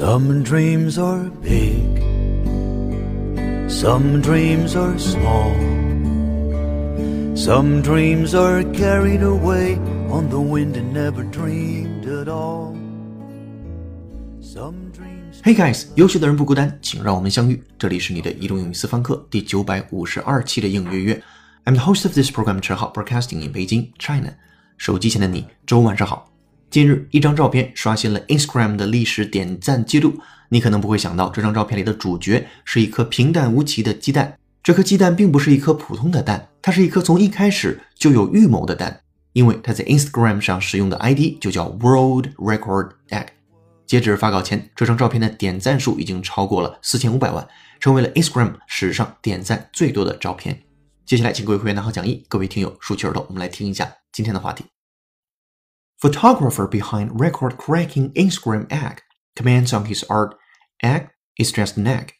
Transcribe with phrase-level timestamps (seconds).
[0.00, 2.02] Some dreams are big,
[3.68, 5.52] some dreams are small,
[7.36, 9.78] some dreams are carried away
[10.10, 12.76] on the wind and never dreamed at all.
[14.40, 15.40] Some dreams.
[15.42, 17.62] Hey guys，优秀的人不孤单，请让我们相遇。
[17.78, 21.22] 这里是你的移动英语私房课第九百五十二期的应约约。
[21.64, 24.34] I'm the host of this program，陈浩，broadcasting in Beijing, China。
[24.76, 26.29] 手机前的你，周晚上好。
[26.71, 30.17] 近日，一张照片刷新了 Instagram 的历史点赞记录。
[30.47, 34.37] 你可能不会想到，这张照片里的主角是一颗平淡无奇的鸡蛋。
[34.63, 39.01] 这颗鸡蛋并不是一颗普通的蛋，它是一颗从一开始就有预谋的蛋，
[39.33, 43.25] 因为它在 Instagram 上使用的 ID 就叫 World Record Egg。
[43.85, 47.45] 截止发稿前，这张照片的点赞数已经超过了四千五百万，
[47.81, 50.57] 成为了 Instagram 史上点赞最多的照片。
[51.05, 54.70] 接下来，请各位会员拿好讲义，各位听友竖起耳朵，我们来听一下今天的话题。
[56.01, 59.01] Photographer behind record-cracking Instagram egg
[59.35, 60.35] comments on his art,
[60.83, 62.13] egg is just an egg.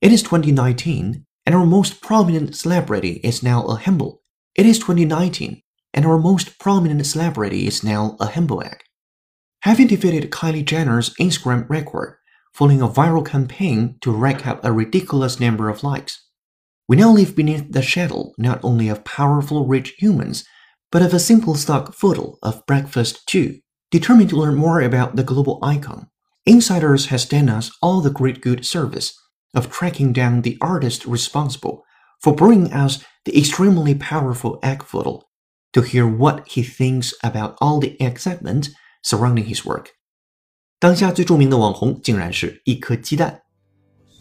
[0.00, 4.22] It is 2019, and our most prominent celebrity is now a humble.
[4.54, 8.82] It is 2019, and our most prominent celebrity is now a humble egg.
[9.62, 12.16] Having defeated Kylie Jenner's Instagram record,
[12.52, 16.26] following a viral campaign to rack up a ridiculous number of likes.
[16.88, 20.44] We now live beneath the shadow not only of powerful rich humans,
[20.91, 23.59] but of a simple stock photo of breakfast too.
[23.91, 26.07] Determined to learn more about the global icon,
[26.47, 29.13] Insiders has done us all the great good service
[29.53, 31.83] of tracking down the artist responsible
[32.21, 35.21] for bringing us the extremely powerful egg photo
[35.73, 38.69] to hear what he thinks about all the excitement
[39.03, 39.89] surrounding his work.
[40.79, 43.41] 当下最着名的网红竟然是一颗鸡蛋。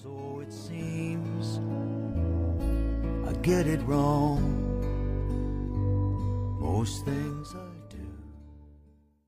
[0.03, 1.61] So it seems
[3.25, 4.60] I get it wrong.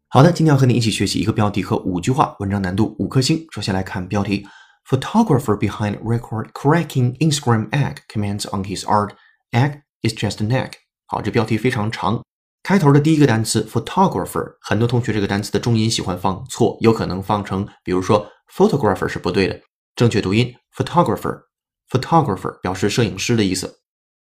[0.07, 3.45] 好的，今天要和你一起学习一个标题和五句话，文章难度五颗星。
[3.51, 4.47] 首先来看标题
[4.87, 9.11] ：Photographer behind record-cracking Instagram egg comments on his art.
[9.51, 10.71] Egg is just an egg.
[11.05, 12.23] 好，这标题非常长。
[12.63, 19.61] 开头的第一个单词 photographer，很多同学这个单词的重音喜欢放错，有可能放成，比如说 photographer 是不对的，
[19.95, 21.41] 正确读音 photographer。
[21.89, 23.81] photographer 表示摄影师的意思。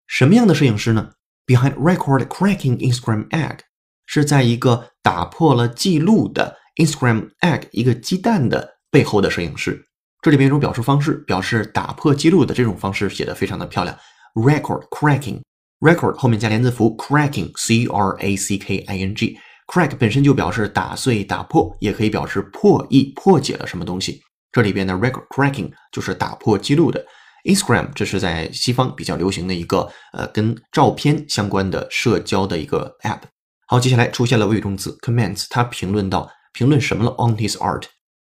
[0.07, 1.11] 什么样的摄影师呢
[1.45, 3.59] ？Behind record cracking Instagram egg
[4.05, 9.85] 是在一个打破了记录的 Instagram egg 一个鸡蛋的背后的摄影师。
[10.21, 13.97] 这里边一种表述方式，表示打破记录的这种方式写的非常的漂亮。
[14.35, 15.41] Record cracking
[15.79, 19.37] record 后面加连字符 cracking c r a c k i n g
[19.67, 24.21] crack 本身就表示打碎、打破，也可以表示破译、破解了什么东西。
[24.51, 27.03] 这里边的 record cracking 就是打破记录的。
[27.43, 33.21] Instagram 这是在西方比较流行的一个呃跟照片相关的社交的一个 app。
[33.67, 37.83] 好，接下来出现了谓语动词 comments，他评论到评论什么了？On his art，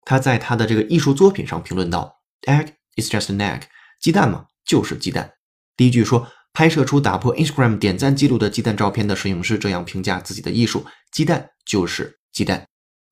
[0.05, 2.15] 他在他的这个艺术作品上评论到
[2.47, 3.61] ，egg is just an egg，
[4.01, 5.31] 鸡蛋嘛就是鸡蛋。
[5.75, 12.67] 第一句说拍摄出打破 Instagram 点赞记录的鸡蛋照片的摄影师这样评价自己的艺术：鸡蛋就是鸡蛋。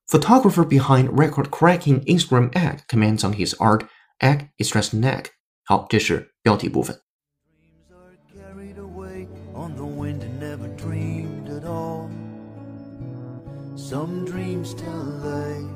[0.07, 3.81] Photographer behind record-cracking Instagram egg comments on his art:
[4.19, 5.25] egg is just an egg。
[5.70, 7.00] 好，这是标题部分。
[7.88, 12.08] Dreams are carried away on the wind and never dreamed at all.
[13.76, 15.66] Some dreams tell lies.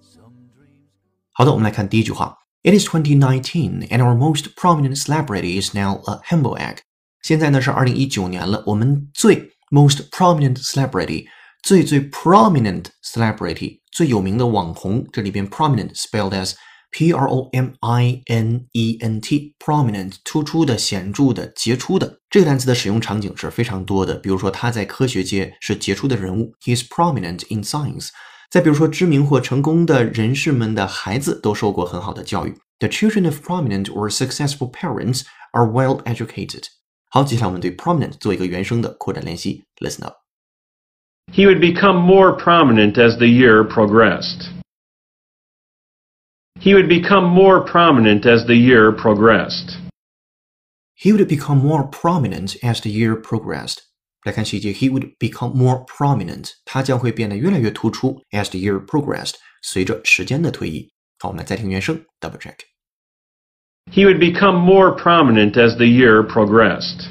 [0.00, 0.88] Some dreams.
[1.32, 2.36] 好的，我们来看第一句话。
[2.62, 6.78] It is 2019, and our most prominent celebrity is now a humble egg.
[7.22, 11.26] 现在呢是二零一九年了，我们最 most prominent celebrity
[11.62, 16.54] 最最 prominent celebrity 最有名的网红，这里边 prominent spelled as
[16.94, 24.16] P R O M I N E N T prominent 突出的、显着的、杰出的这个单词的使用场景是非常多的。
[24.16, 28.08] 比如说他在科学界是杰出的人物，He is prominent in science。
[28.50, 36.64] 再比如说知名或成功的人士们的孩子都受过很好的教育，The children of prominent or successful parents are well educated。
[37.08, 40.14] 好，接下来我们对 prominent 做一个原声的扩展练习，Listen up。
[41.32, 44.53] He would become more prominent as the year progressed.
[46.60, 49.78] He would become more prominent as the year progressed.
[50.94, 53.78] He would become more prominent as the year progressed.
[54.24, 58.22] 来看细节，He would become more prominent，他将会变得越来越突出。
[58.32, 60.92] As the year progressed，随着时间的推移。
[61.18, 62.56] 好，我们来再听原声，double check。
[63.90, 67.08] He would become more prominent as the year progressed.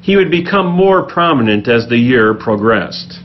[0.00, 3.18] He would become more prominent as the year progressed.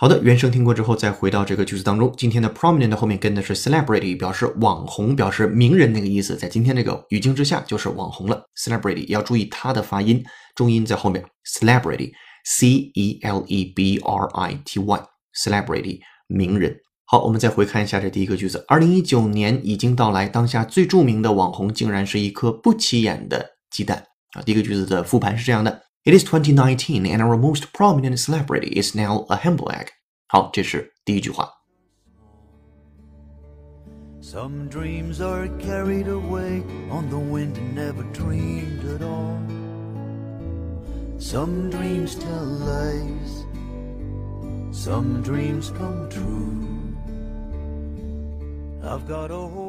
[0.00, 2.10] 好的，原声听过之后，再回到这个句子当中。
[2.16, 6.34] 今天的 prominent 后面跟的是 celebrity，表示网红，表示名人那个意思。
[6.34, 8.42] 在今天这个语境之下，就是网红了。
[8.56, 10.24] celebrity 要注意它的发音，
[10.54, 11.22] 重音在后面。
[11.44, 16.74] celebrity，c e l e b r i t y，celebrity，名人。
[17.04, 24.02] 好，我们再回看一下这第一个句子：二零一九年已经到来，当下最著名的网红竟然是一颗不起眼的鸡蛋
[24.32, 24.40] 啊！
[24.40, 29.89] 第一个句子的复盘是这样的 ：It is 2019 and our most prominent celebrity is now a humble egg。
[30.27, 31.51] 好，这是第一句话。
[34.21, 39.37] Some dreams are carried away on the wind and never dreamed at all.
[41.19, 43.45] Some dreams tell lies,
[44.71, 46.63] some dreams come true.
[48.83, 49.68] I've got a whole lot of dreams.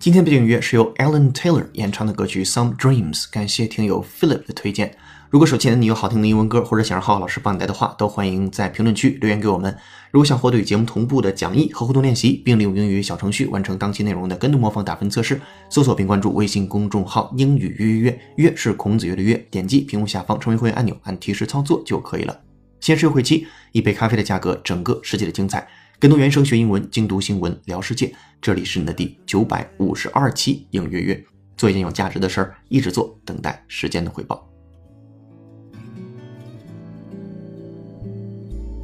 [0.00, 4.94] 今天背景音乐是由 Alan Taylor 演唱的歌曲《Some Dreams》，感谢听友 Philip 的推荐。
[5.28, 9.76] 如果手机前的你有好听的英文歌，或者想让浩浩老师帮你带的话，都欢迎在评论区留言给我们。
[10.12, 22.40] 如果想获得与节目同步的讲义和互动练习，并利用英语小程序完成当期内容的跟读模仿打分测试，搜索并关注微信公众号“英语约约约”，约是孔子约的约，点击屏幕下方成为会员按钮，按提示操作就可以了。
[22.78, 25.66] 限时优惠期，一杯咖啡的价格，整个世界的精彩。
[26.00, 28.14] 跟读原声学英文，精读新闻聊世界。
[28.40, 31.24] 这里是你的第九百五十二期英约约，
[31.56, 34.48] 做一件有价值的事儿，一直做，等待时间的回报。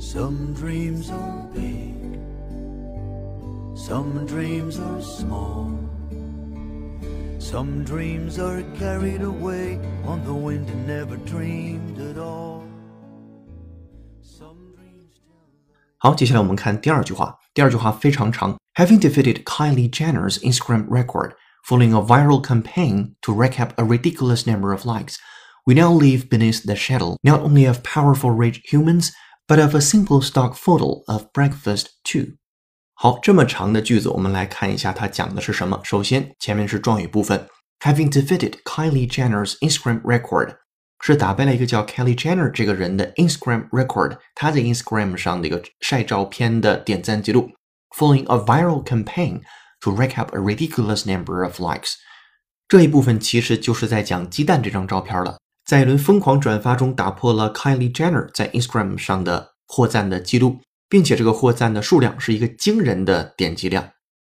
[0.01, 1.95] Some dreams are big,
[3.77, 5.71] some dreams are small.
[7.39, 12.54] Some dreams are carried away on the wind and never dreamed at all.
[16.04, 17.36] 好，接下来我们看第二句话。
[17.54, 18.58] 第二句话非常长。
[18.76, 21.34] Having defeated Kylie Jenner's Instagram record,
[21.68, 25.16] following a viral campaign to rack up a ridiculous number of likes,
[25.66, 29.10] we now live beneath the shadow not only of powerful rich humans,
[29.48, 32.38] but of a simple stock photo of breakfast too.
[32.94, 35.82] 好，这么长的句子，我们来看一下它讲的是什么。
[35.84, 37.48] 首先，前面是状语部分，
[37.82, 40.56] Having defeated Kylie Jenner's Instagram record，
[41.01, 47.51] 是打败了一个叫 Kylie Jenner 这个人的 Instagram record，他在 Instagram 上的一个晒照片的点赞记录
[47.97, 49.41] ，following a viral campaign
[49.81, 51.93] to rack up a ridiculous number of likes。
[52.67, 63.91] 这一部分其实就是在讲鸡蛋这张照片了，在一轮疯狂转发中打破了 Kylie Jenner 在 Instagram 上的获赞的记录，并且这个获赞的数量是一个惊人的点击量。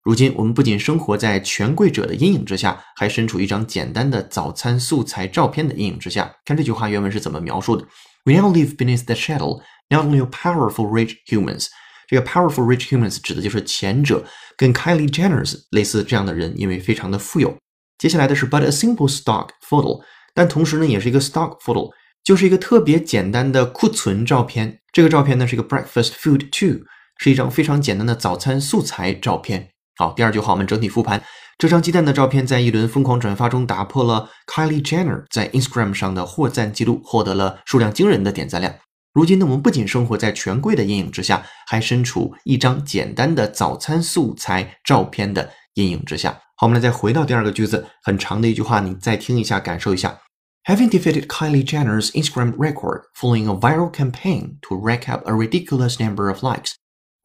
[0.07, 6.33] 如今，我们不仅生活在权贵者的阴影之下，还身处一张简单的早餐素材照片的阴影之下。
[6.45, 7.85] 看这句话原文是怎么描述的
[8.23, 9.59] ：We now live beneath the shadow
[9.89, 11.65] not only of powerful rich humans。
[12.07, 14.23] 这个 powerful rich humans 指的就是前者，
[14.55, 17.57] 跟 Kylie Jenner 类似这样的人，因为非常的富有。
[17.97, 20.01] 接下来的是 but a simple stock photo，
[20.33, 21.91] 但同时呢，也是一个 stock photo，
[22.23, 24.79] 就是一个特别简单的库存照片。
[24.93, 26.85] 这个照片呢是一个 breakfast food too，
[27.17, 29.71] 是一张非常简单的早餐素材照片。
[29.97, 31.23] 好，第二句话我们整体复盘，
[31.57, 38.75] 这张鸡蛋的照片在一轮疯狂转发中打破了 Kylie Jenner 在 Instagram 上的获赞记录，获得了数量惊人的点赞量。
[39.13, 46.39] 如今呢，我们不仅生活在权贵的阴影之下，还身处一张简单的早餐素材照片的阴影之下。
[46.55, 50.19] 好，我们来再回到第二个句子，很长的一句话，你再听一下，感受一下。
[50.65, 56.29] Having defeated Kylie Jenner's Instagram record following a viral campaign to rack up a ridiculous number
[56.29, 56.73] of likes,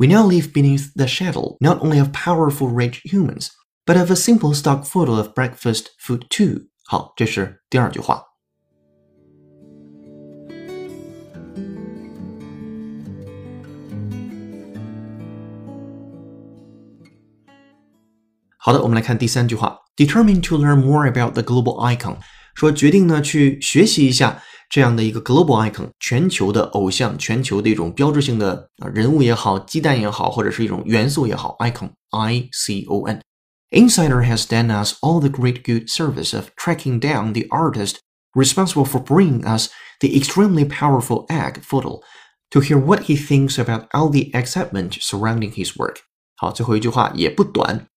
[0.01, 3.49] we now live beneath the shadow not only of powerful rich humans,
[3.85, 6.67] but of a simple stock photo of breakfast food too.
[6.85, 8.23] 好，这是第二句话。
[18.59, 22.17] 好的，我们来看第三句话，determined to learn more about the global icon，
[22.53, 36.49] 说决定呢去学习一下 这样的一个 global icon，全球的偶像，全球的一种标志性的人物也好，鸡蛋也好，或者是一种元素也好，icon，I C O N。Insider has done us all the great good service of
[36.55, 37.97] tracking down the artist
[38.33, 39.69] responsible for bringing us
[39.99, 41.99] the extremely powerful egg photo
[42.49, 45.97] to hear what he thinks about all the excitement surrounding his work。
[46.37, 47.87] 好，最后一句话也不短。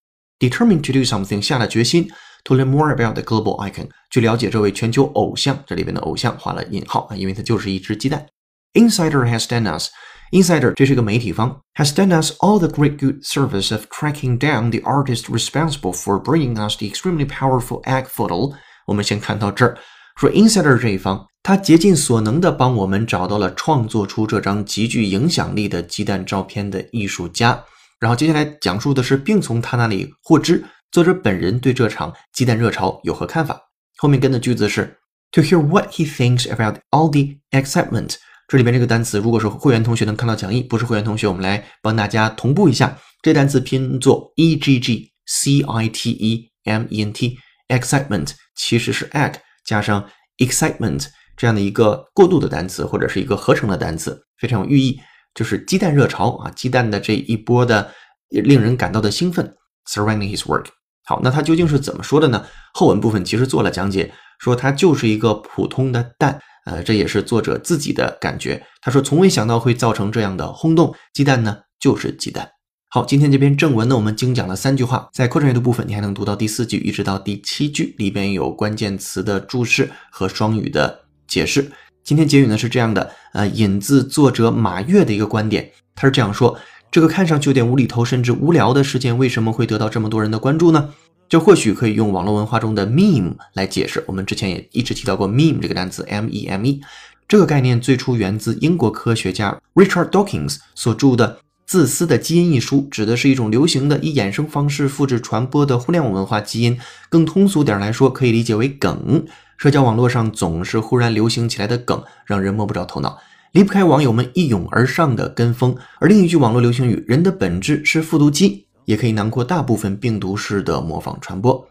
[0.40, 2.10] determined to do something 下了决心
[2.45, 8.25] ，to learn more about the global icon 去了解这位全球偶像，这里边的偶像画了引号啊，因为它就是一只鸡蛋。
[8.73, 9.89] Insider has done us。
[10.31, 16.19] Insider 这是个媒体方，has done us all the great good service of tracking down the artist responsible for
[16.21, 18.53] bringing us the extremely powerful egg photo。
[18.87, 19.77] 我们先看到这儿，
[20.19, 27.63] 说 Insider 这一方，他竭尽所能的帮我们找到了创作出这张极具影响力的鸡蛋照片的艺术家。
[27.99, 33.61] 然后接下来讲述的是，并从他那里获知作者本人对这场鸡蛋热潮有何看法。
[33.97, 34.97] 后面跟的句子是
[35.33, 38.15] To hear what he thinks about all the excitement。
[38.47, 42.97] 这里边这个单词，如果是会员同学能看到讲义，不是会员同学，我们来帮大家同步一下。
[43.21, 47.37] 这单词拼作 e g g c i t e m e n t。
[47.67, 49.33] excitement 其实是 egg
[49.65, 54.97] 加上 excitement 这样的一个过渡的单词，或者是一个合成的单词，非常有寓意。
[55.33, 57.93] 就是鸡蛋热潮啊，鸡蛋的这一波的
[58.29, 59.53] 令人感到的兴奋。
[59.87, 60.65] Surrounding his work，
[61.05, 62.43] 好，那他究竟是怎么说的呢？
[62.73, 68.61] 后文部分其实做了讲解，说它就是一个普通的蛋，呃，这也是作者自己的感觉。
[68.81, 72.49] 他说从未想到会造成这样的轰动，鸡蛋呢就是鸡蛋。
[72.89, 81.71] 好，今天这篇正文呢，我们精讲了三句话，在课程阅读部分，你还能读到第四句一直到第七句，里边有关键词的注释和双语的解释。
[82.03, 86.57] 今天结语呢是这样的，呃，引自作者马跃的一个观点，他是这样说：
[86.95, 90.91] 这个看上去有点无厘头甚至无聊的事件，为什么会得到这么多人的关注呢？
[91.27, 94.01] 这或许可以用网络文化中的 meme 来解释。
[94.07, 96.81] 我们之前也一直提到过 meme 这个单词，m-e-m-e，
[97.27, 101.39] 这个概念最初源自英国科学家 Richard Dawkins 所著的。
[101.65, 106.79] 自私的基因一书指的是一种流行的以衍生方式复制传播的互联网文化基因。
[107.09, 109.25] 更通俗点来说，可以理解为梗。
[109.57, 113.17] 社交网络上总是忽然流行起来的梗，让人摸不着头脑，
[113.55, 115.73] 离不开网友们一涌而上的跟风。
[116.01, 121.65] 而另一句网络流行语“人的本质是复读机”，也可以囊括大部分病毒式的模仿传播。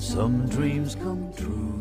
[0.00, 1.77] Some dreams come true。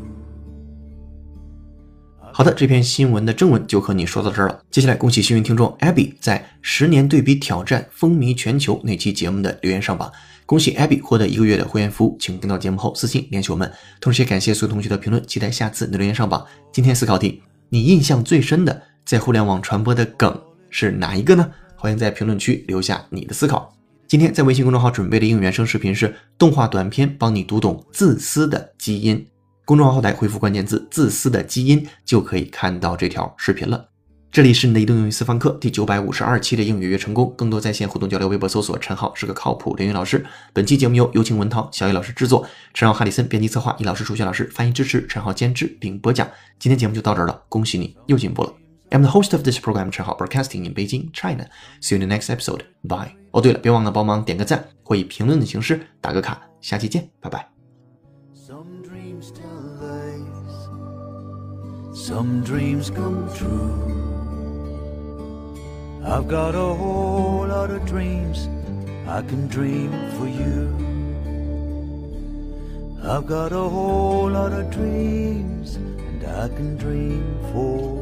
[2.37, 4.61] 好的，这篇新闻的正文就和你说到这儿了。
[4.69, 10.11] 接下来，恭喜幸运听众 Abby 在十年对比挑战风靡全球那期节目的留言上榜。
[10.45, 13.71] 恭喜 Abby 获得一个月的会员服务，请听到节目后私信联系我们。
[13.99, 16.45] 同时，也感谢所有同学的评论，期待下次你的留言上榜。
[16.71, 20.39] 今天思考题：你印象最深的在互联网传播的梗
[20.69, 21.49] 是哪一个呢？
[21.75, 23.75] 欢迎在评论区留下你的思考。
[24.07, 29.25] 今天在微信公众号准备的应原声视频是动画短片，帮你读懂自私的基因。
[29.67, 33.89] 公众号后台回复关键字“自私的基因”就可以看到这条视频了。
[34.31, 40.25] 这里是你的移动英语私房课第九百五十二期的英语约成功，更多在线互动交流，微博搜索“陈浩是个靠谱英语老师”。
[40.53, 46.25] 本期节目由有请文涛、小雨老师制作，陈浩、哈里森编辑策划，易老师、数学老师翻译支持，陈浩监制并播讲。
[46.57, 48.53] 今天节目就到这儿了，恭喜你又进步了。
[48.91, 51.45] I'm the host of this program, Chao broadcasting in Beijing, China.
[51.81, 52.61] See you in the next episode.
[52.87, 53.17] Bye.
[53.31, 56.41] 哦，对了，别忘了帮忙点个赞或以评论的形式打个卡。
[56.61, 57.56] 下期见，拜拜。
[62.07, 63.75] Some dreams come true.
[66.05, 68.47] I've got a whole lot of dreams
[69.05, 70.61] I can dream for you.
[73.03, 77.96] I've got a whole lot of dreams and I can dream for